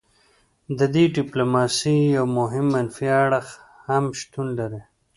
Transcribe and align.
د 0.77 0.79
دې 0.93 1.03
ډیپلوماسي 1.17 1.97
یو 2.17 2.25
مهم 2.39 2.65
منفي 2.75 3.07
اړخ 3.23 3.47
هم 3.87 4.05
شتون 4.19 4.47
لري 4.59 4.81